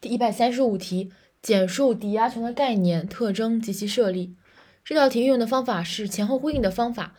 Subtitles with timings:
[0.00, 1.10] 第一百三十五题，
[1.42, 4.36] 简述抵押权的概念、特征及其设立。
[4.84, 7.14] 这道题运用的方法是前后呼应的方法，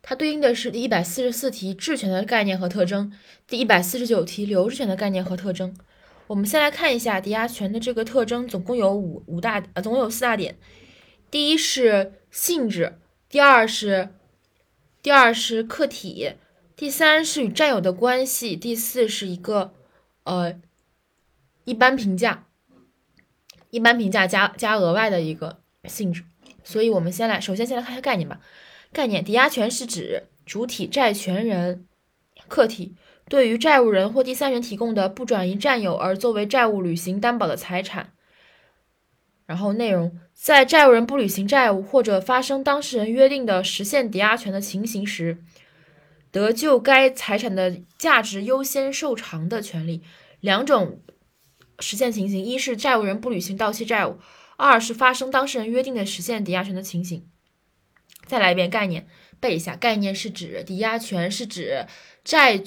[0.00, 3.12] 它对应的是第一百四十四题质权的概念和特征，
[3.48, 5.76] 第一百四十九题留置权的概念和特征。
[6.28, 10.56] 我们先来看一下抵押权的这个特征，总共有五五大呃，总共有四大点。
[11.32, 14.10] 第一是性质，第二是
[15.02, 16.34] 第二是客体，
[16.76, 19.74] 第三是与占有的关系，第四是一个
[20.22, 20.60] 呃。
[21.70, 22.46] 一般评价，
[23.70, 26.24] 一般评价加加额外的一个性质，
[26.64, 28.40] 所以我们先来，首先先来看一下概念吧。
[28.92, 31.86] 概念：抵押权是指主体债权人、
[32.48, 32.96] 客体
[33.28, 38.14] 对于债务人或第三人提供的不转移占有而作为债务履行担保的财产。
[39.46, 45.38] 然后内容：在债务人不履行债务或者发生当事人约定的实现抵押权的情形时，
[46.32, 50.02] 得就该财产的价值优先受偿的权利。
[50.40, 50.98] 两种。
[51.80, 54.18] 实现情形：一是债务人不履行到期债务；
[54.56, 57.26] 二是发生当事人约定的实现抵押权的情形。
[58.26, 59.08] 再来一遍概念，
[59.40, 59.74] 背一下。
[59.74, 61.86] 概念是指抵押权是指
[62.22, 62.62] 债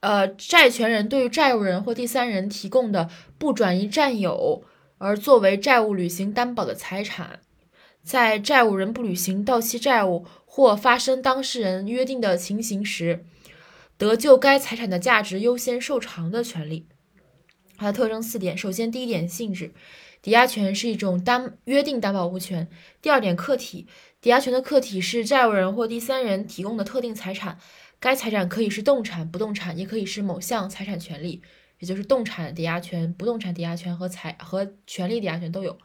[0.00, 4.64] 呃债权人对于债务人或第三人提供的不转移占有
[4.98, 7.40] 而作为债务履行担保的财产，
[8.02, 13.24] 在债务人不履行到期债务或发生当事人约定的情形时，
[13.96, 16.86] 得就该财产的价值优先受偿的权利。
[17.76, 19.72] 它的特征四点：首先，第一点性质，
[20.22, 22.66] 抵押权是一种担约定担保物权；
[23.02, 23.86] 第二点客体，
[24.20, 27.58] 抵押权的客体是债务人或第三人提供的特定财产，
[27.98, 31.42] 该财产可以是动产、不动产，也可以是某项财产权利，
[31.78, 35.78] 也就是动产抵押权、不动产抵押权和财和权利抵押权都有。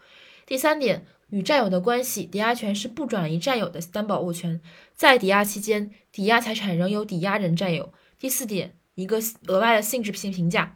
[0.46, 4.60] 第三点，与占有的关系，抵押权是不转移占有的担保物权，
[4.96, 7.94] 在抵押期间，抵押财产仍由抵押人占有。
[8.18, 10.76] 第四点，一个额外的性质性评价。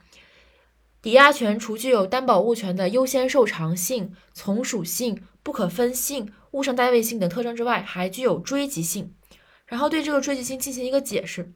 [1.04, 9.14] 抵押权除具有担保物权的优先受偿性、从属性、不可分性、物上单位性等特征之外，还具有追及性。
[9.66, 11.54] 然后对这个追及性进行一个解释。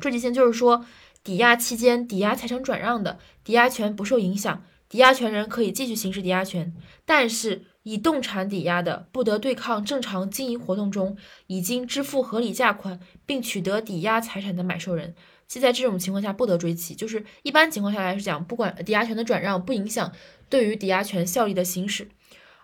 [0.00, 0.84] 追及性就是说，
[1.22, 6.74] 抵押期间抵押财产转让的抵押权不受影响，抵押权人可以继续行使抵押权。
[7.04, 11.16] 但是以动产抵押的，不得对抗正常经营活动中
[11.46, 15.14] 已经支付合理价款并取得抵押财产的买受人。
[15.46, 20.12] 即在这种情况下不得追期，就是一般情况下来是讲，不管抵押权的转让不影响
[20.50, 22.06] 对于抵押权效力的行使，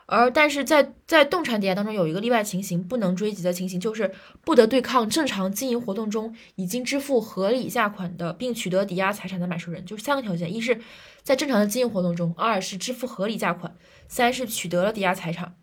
[0.06, 10.80] 而但是在在动产抵押当中有一个例外情形，不能追及的情形，就是不得对抗正常经营活动中已经支付合理价款的并取得抵押财产的买受人，就是三个条件：一是
[11.22, 13.74] 在正常的经营活动中，二是支付合理价款，
[14.06, 15.54] 三是取得了抵押财产。